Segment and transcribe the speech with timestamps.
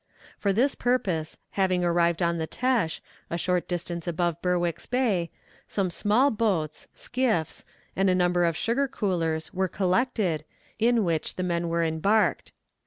[0.39, 5.29] For this purpose, having arrived on the Têche, a short distance above Berwick's Bay,
[5.67, 7.63] some small boats (skiffs)
[7.95, 10.43] and a number of sugar coolers were collected,
[10.79, 12.51] in which the men were embarked.